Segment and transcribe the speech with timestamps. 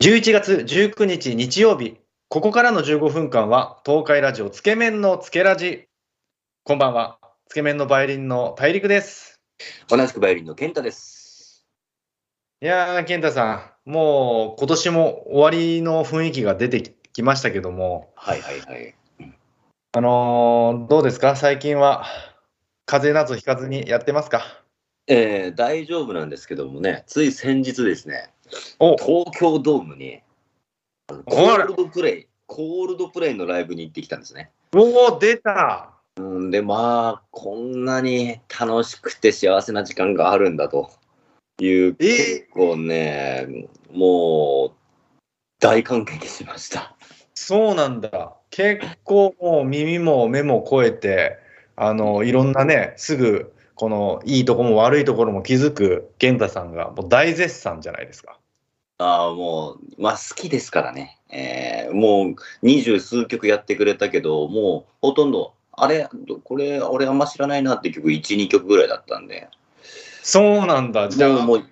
[0.00, 1.96] 11月19日日曜日、
[2.28, 5.88] ここからの15分間は東海ラジオつけ麺のつけラジ。
[6.62, 7.18] こんばんは、
[7.48, 9.40] つけ麺のバイオリンの大陸です。
[9.88, 11.66] 同じくバイオリンの健太です。
[12.62, 18.94] いやー、健太さん、もう今年も終わりの雰囲気が出てきましたけども、はいはいはい。
[19.96, 21.34] あのーどうですか？
[21.34, 22.04] 最近は
[22.86, 24.62] 風邪などひかずにやってますか？
[25.08, 28.37] えー、大丈夫なんですけどもね、つい先日ですね、お
[28.78, 30.20] 東京ドームに
[31.08, 34.50] コールドプレイ、コールドプレイのライブに行ってきたんですね。
[34.74, 40.90] おお、出たうんで、まあ、こんなに楽しくて幸せな時間があるんだと
[41.60, 44.78] いう、えー結構ね、もう、
[45.60, 46.94] 大感激しました。
[47.34, 48.34] そうなんだ。
[48.50, 51.38] 結構もう耳も目も超えて、
[51.76, 58.36] あの、いろんなね、すぐ、このいいとこも悪いところも気づく健太さんがもう大絶賛じゃないですか。
[58.98, 61.16] ああ、もう、まあ好きですからね。
[61.30, 66.08] えーもう二十数曲やってくれたけど、もうほとんど、あれ、
[66.42, 69.48] これ、俺あんま知らないなって曲、1、2曲ぐらいだったんで、
[70.24, 71.08] そうなんだ。
[71.08, 71.64] じゃあ、もう、もう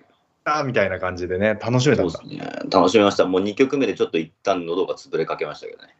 [0.45, 2.21] あみたいな感じでね、楽しめたんだ。
[2.23, 2.39] ね、
[2.71, 3.25] 楽しみました。
[3.25, 5.93] もう2曲目でちょっと一旦喉が潰れかけましたけどね。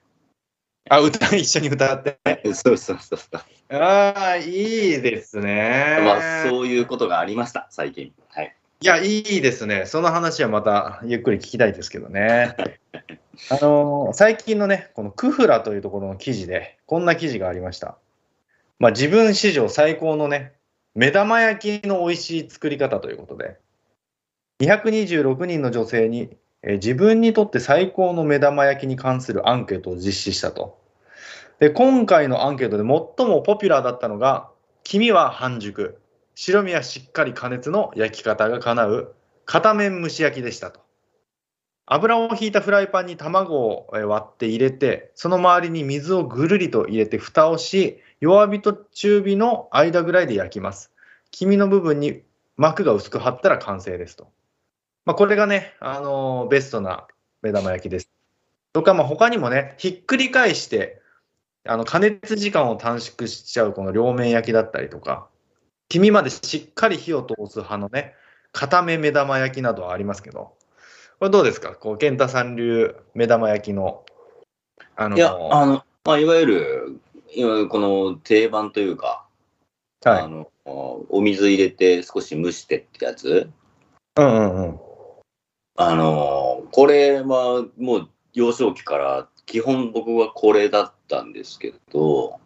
[0.89, 2.17] あ、歌、 一緒に歌って。
[2.53, 3.75] そうそうそうそう。
[3.75, 5.97] ああ、いいですね。
[6.01, 8.13] まあ、そういうことがありました、最近。
[8.29, 8.55] はい。
[8.79, 9.85] いや、いいですね。
[9.85, 12.55] その話はまたゆっくり聞きたいですけどね。
[13.49, 17.97] あのー最近のね、このクフラというところの記事で、こんな記事がありました。
[18.79, 20.53] まあ、自分史上最高のね、
[20.95, 23.57] 目玉焼きの美味しい作り方ということで、
[24.59, 30.79] 226人の女性に、え自分にとって最高の目玉焼きに関するアンケートを実施したと。
[31.59, 34.49] で、今回のアンケートで最もポピュラーだったのが、
[34.83, 35.99] 黄身は半熟、
[36.35, 40.81] 白身はしっかり加熱の焼き方が叶う片面蒸し焼きでしたと。
[41.85, 50.91] 油を引いたフライパンに卵を割って入れて、その周りに水をぐるりと入れて蓋をし、弱火と中火の間ぐらいで焼きます。
[51.31, 52.23] 黄身の部分に
[52.57, 54.27] 膜が薄く張ったら完成ですと。
[55.07, 57.07] まあ、これがね、あのーベストな
[57.41, 58.11] 目玉焼きです。
[58.73, 61.01] とか、まあ、他にもね、ひっくり返して、
[61.65, 65.29] あの加熱時間を短縮しちゃうこの両面焼きだったりとか、
[65.87, 68.15] 黄身までしっかり火を通す派のね、
[68.51, 70.57] 固め目玉焼きなどはありますけど、
[71.19, 71.73] これどうですか？
[71.73, 74.03] こう、健太さん流目玉焼きの、
[74.97, 76.99] あのいや、あの、まあ、いわゆる、
[77.33, 79.25] いわゆるこの定番というか、
[80.03, 80.21] はい。
[80.23, 83.49] あの、お水入れて少し蒸してってやつ。
[84.17, 84.79] うんうんうん。
[85.77, 92.39] あのーこれはもう幼少期から基本僕はこれだったんですけど、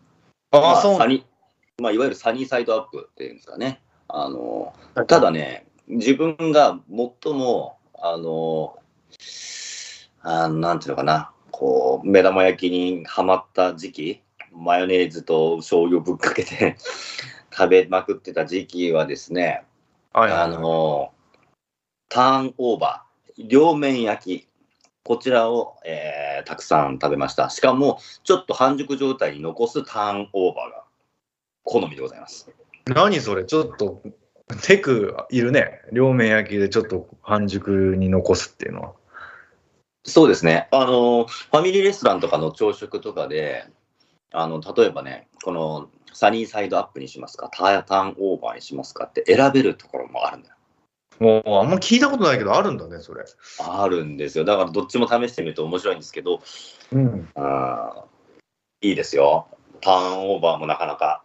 [0.51, 1.25] ああ、まあそうサニ
[1.79, 3.81] まあ、いわゆるサニーサイドアップっていうんですかね。
[4.07, 6.79] あのーただね、自分が
[7.23, 14.21] 最も、あのーあーなんていうのかな、こう、目玉焼きにはまった時期、
[14.53, 16.75] マヨネーズと醤油をぶっかけて
[17.51, 19.63] 食べまくってた時期はですね、
[20.13, 20.41] はいはい。
[20.41, 21.13] あの
[22.09, 23.10] ターンオーバー、
[23.47, 24.47] 両面焼き、
[25.03, 27.51] こちらを、えーたくさん食べました。
[27.51, 30.83] しかも、ちょっと半熟状態に残すターンオーバーが
[31.63, 32.49] 好みでございます。
[32.87, 33.45] 何それ？
[33.45, 34.01] ちょっと、
[34.63, 35.81] テクいるね。
[35.91, 38.93] 両面焼きでちょっと半熟に残すっていうのは。
[40.03, 40.67] そうですね。
[40.71, 43.65] あの、ファミリーレストランとかの朝食とかで、
[44.31, 50.55] あの、例えばね、このサニーサイドアップにしますか、ターンオーバーにしますかって選べるところもあるんだよ。
[51.21, 53.23] もう、あんま聞いたことないけど、あるんだね、それ。
[53.59, 54.43] あるんですよ。
[54.43, 56.41] だからどっちも試してみると面白いんですけど、
[56.91, 57.29] うん。
[57.35, 59.45] あーいいですよ。
[59.81, 61.23] ターンオーバーもなかなか。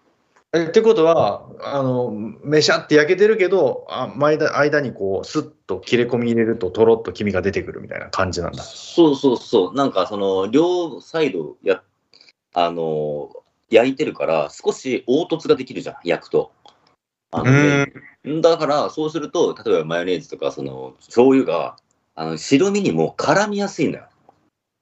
[0.52, 2.10] えってことは、あの、
[2.44, 8.62] めしゃって焼けてるけど、あ間間にこう、スッと切れ込み入れると、とろっと黄身が出てくるみたいな感じなんだ。
[8.62, 9.74] そうそうそう。
[9.74, 11.82] なんかその両サイドや、
[12.52, 13.30] あの
[13.70, 16.52] 焼いてるから少し凹凸ができるじゃん、焼くと。
[17.30, 17.86] あの
[18.24, 18.40] うん。
[18.40, 21.76] だからそうすると、例えばマヨネーズとかその醤油が
[22.14, 24.08] あの白身にも絡みやすいのよ。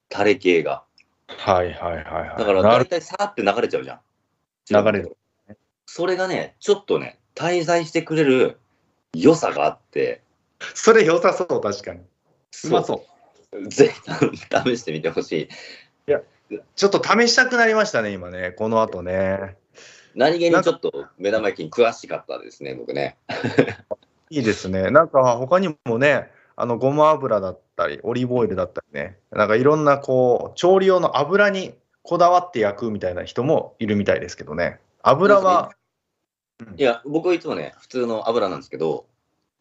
[0.08, 0.84] タレ系が。
[1.26, 2.38] はいはいはいはい。
[2.38, 4.00] だから大体さーって流れちゃうじゃん。
[4.70, 5.16] 流れる。
[5.86, 8.58] そそれがね、ちょっとね、滞在してくれる
[9.14, 10.22] 良さがあって、
[10.74, 12.00] それ良さそう、確かに。
[12.00, 13.04] うまそ
[13.52, 13.68] う。
[13.68, 13.94] ぜ
[14.32, 15.48] ひ試してみてほしい。
[16.76, 19.56] ちょっと試したくなりましたね、今ね、この後ね。
[20.14, 23.16] 何気にちょっと目玉焼きに詳しかったですね、僕ね。
[24.30, 24.90] いいですね。
[24.90, 34.78] なんか他にもね、あのごま油だったり、オリーブオイルだったりね、なんかいろんなこう、調理用の油にこだわって焼くみたいな人もいるみたいですけどね。
[35.02, 35.72] 油は、
[36.76, 39.06] いや、僕はいつもね、普通の油なんですけど、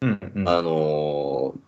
[0.00, 1.58] うんうん、あのー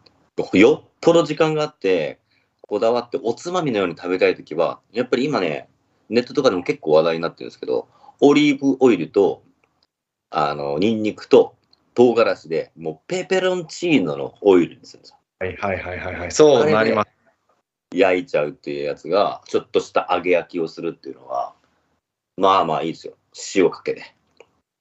[0.52, 2.18] よっぽど時間があって、
[2.60, 5.68] こだわっておつまみのように食べたいときは、やっぱり今ね、
[6.10, 7.88] ネットとかでも結構話題になってるんですけど、
[8.20, 9.42] オリーブオイルと、
[10.30, 11.56] あの、ニンニクと
[11.94, 15.16] 唐辛子で、もうペペロンチーノのオイルにするんですよ。
[15.38, 16.32] はいはいはいはいはい。
[16.32, 17.08] そうなります。
[17.94, 21.54] 焼いちゃうっていうやつが、ちょっとした揚げ焼きをするっていうのは、
[22.36, 23.14] まあまあいいですよ。
[23.54, 24.02] 塩かけで。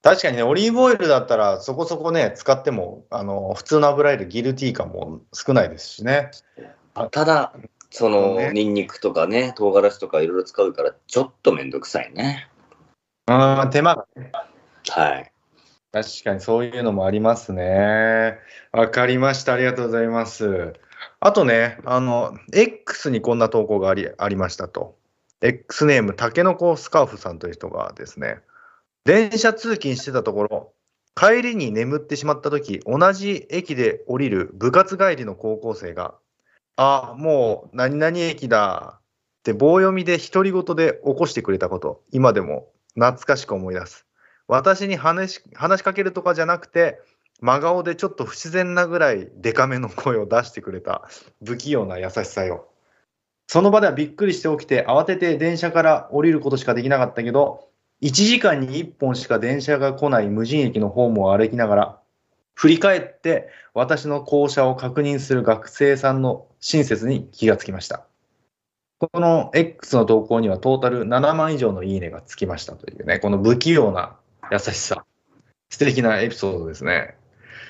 [0.02, 6.32] 確かにね、オリーブオイルだったら、そこそこね、使っても、あの、普通の油よりギルティー感も少ないですしね。
[7.12, 7.54] ただ、
[7.90, 12.50] その、ねニンニクとかね、唐辛子とかいろいろ使うから、ちょっとめんどくさいね。
[13.28, 14.32] うん、手間がね。
[14.90, 15.32] はい。
[15.92, 18.38] 確かにそういうのもありますね。
[18.72, 19.54] わかりました。
[19.54, 20.74] ありがとうございます。
[21.20, 24.98] あとね、あの、X にこんな投稿がありありましたと。
[25.42, 28.40] X ネーム、たけのこスカーフさんという人がですね、
[29.06, 30.74] 電車通勤してたところ、
[31.16, 36.16] 帰りに眠ってしまったとき、同じ駅で降りる部活帰りの高校生が、
[36.76, 39.02] あ、もう何々駅だっ
[39.44, 44.06] て棒読みで独り言で起こしてくれたこと、今でも懐かしく思い出す。
[44.48, 47.00] 私に話し話しかけるとかじゃなくて、
[47.42, 51.08] 真顔でちょっと不自然なぐらいデカめの声を出してくれた
[51.44, 52.70] 不器用な優しさよ。
[53.48, 57.68] その場ではびっくりして起きて慌てて電車から降りることしかできなかったけど、
[58.02, 62.00] 1時間に1本しか電車が来ない無人駅のホームを歩きながら、
[62.54, 68.06] 振り返って私の降車を確認する学生さんの親切に気がつきました。
[69.12, 74.16] この X の投稿にはトータル7万以上のいいねがつきましたというね、この不器用な
[74.52, 75.06] 優しさ。
[75.70, 77.16] 素敵なエピソードですね。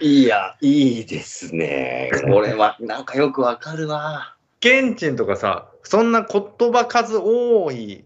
[0.02, 2.12] いや、いいですね。
[2.26, 4.36] これは、 なんかよくわかるわ。
[4.60, 8.06] ケンチンとかさ、そんな言葉数多い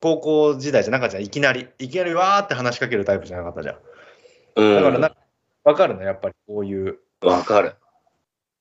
[0.00, 1.24] 高校時代じゃなかったじゃん。
[1.24, 1.68] いきなり。
[1.78, 3.76] いきなりわーって話しかけるタイプじゃなかったじゃん。
[4.56, 4.76] うん。
[4.76, 5.16] だからな、
[5.64, 6.98] わかるの、やっぱりこういう。
[7.22, 7.74] わかる。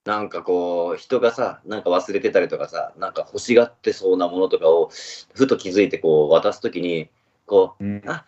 [0.05, 4.89] なんかこう、人がさ、なんか忘れてたりとかさ、なんか欲しがってそうなものとかを、
[5.33, 7.09] ふと気づいてこう、渡すときに、
[7.45, 8.25] こう、うんあ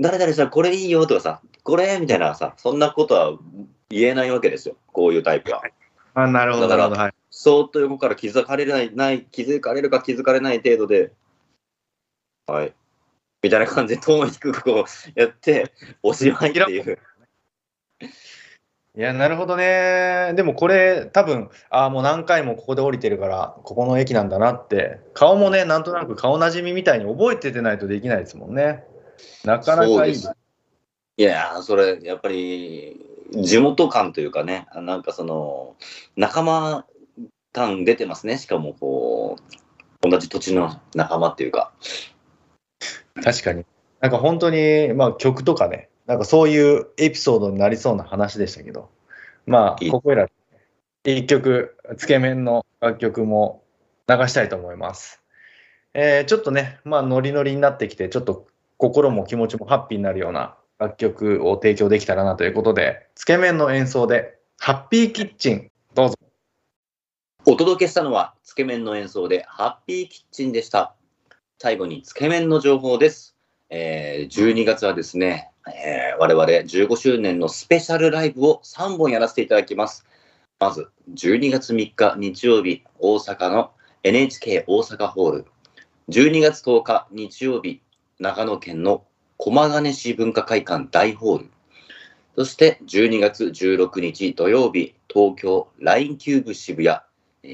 [0.00, 3.38] 誰々さん、これいいよとかさ、これみたいなさ、そんなことは
[3.90, 5.62] 言えないわけですよ、こういうタイプは。
[6.14, 6.90] あ、なるほど、だから。
[6.90, 7.14] はい。
[7.30, 11.12] そーっと横から気づかれない、ない、気づかれるか気づかれない程度で、
[12.46, 12.74] はい。
[13.42, 15.72] みたいな感じで、遠い低くこうやって、
[16.02, 16.98] おしまいっていう。
[18.94, 20.34] いや、なるほどね。
[20.34, 28.84] でもこれ、多分ああ、もう何回もここで降りてるから、ここの駅なんだなって、顔もね、なんとなく顔なじみみたいに覚えててないとできないですもんね。
[29.44, 30.14] なかなかいい。
[31.16, 33.00] いやー、それ、やっぱり、
[33.30, 35.74] 地元感というかね、なんかその、
[36.16, 36.84] 仲間
[37.52, 38.36] 感出てますね。
[38.36, 39.38] しかも、こ
[40.04, 41.72] う、同じ土地の仲間っていうか。
[43.24, 43.64] 確かに。
[44.00, 48.90] なんか本当に、まあ曲とかね、なんかそういうエピソードになりそうな話でしたけど、
[49.46, 50.28] まあ、ここいら、
[51.04, 53.64] 一曲、つけ麺の楽曲も
[54.06, 55.22] 流したいと思います。
[55.94, 66.16] えーちょっとね、まあ、ノリノリになってきて、ちょっと心も気持ちもハッピーになるような楽曲を提供できたらなということで、つけ麺の演奏で、ハッピーキッチン、どうぞ。
[67.46, 70.94] お届けしたのは、つけ麺の演奏で、ハッピーキッチンでした。
[71.58, 73.34] 最後に、つけ麺の情報です。
[73.70, 80.06] えー12月はですね、えー我々15周年のスペシャルライブを3本やらせていただきます。
[80.60, 83.72] まず、12月3日日曜日、大阪の
[84.02, 85.46] NHK 大阪ホール。
[86.08, 87.80] 12月10日日曜日、
[88.20, 89.04] 長野県の
[89.36, 91.50] 駒ヶ根市文化会館大ホール。
[92.36, 96.98] そして12月16日土曜日、東京 LINE キューブ渋谷、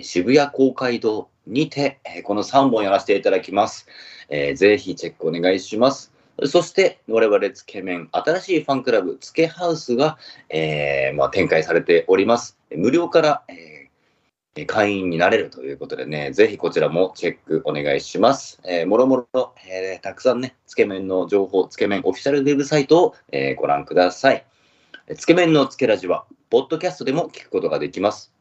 [0.03, 3.87] 渋谷公会堂にて、この3本やらせていただきます。
[4.29, 6.13] えーぜひチェックお願いします。
[6.47, 10.19] そして、我々つけ麺、新しいファンクラブ、つけハウスが、
[10.51, 12.57] えーまあ、展開されております。
[12.77, 13.79] 無料から、えー
[14.67, 18.61] 会員になれるということでね、ぜひこちらもチェックお願いします。
[18.65, 24.45] えーもろもろ、えたくさんね、つけ麺の情報、つけ麺オフィシャルウェブサイトを、えご覧ください。
[25.17, 28.33] つけ麺のつけラジは、ポッドキャストでも聞くことができます。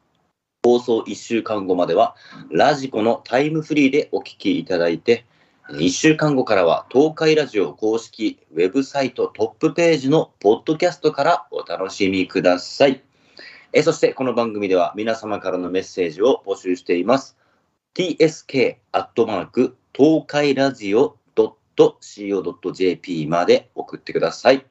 [0.64, 2.16] 放送1週間後までは、
[2.50, 5.24] ラジコのタイムフリーでお聞きいただいて、
[5.68, 13.02] 1週間後からは東海ラジオ公式ウェブサイトトップページのポッドキャストからお楽しみください。
[13.74, 17.36] えーそしてこの番組では皆様からのメッセージを募集しています。
[17.94, 21.18] tsk アットマーク東海ラジオ
[21.76, 24.64] .co.jp まで送ってください。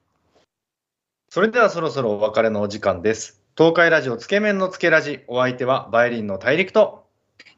[1.29, 3.39] それではそろそろお別れのお時間です。
[3.55, 7.05] 東海ラジオつけ麺のつけラジ、お相手はバイリンの大陸と、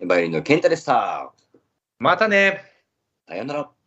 [0.06, 1.32] バイオリンの健太でした。
[2.00, 2.69] またね
[3.30, 3.79] さようなら。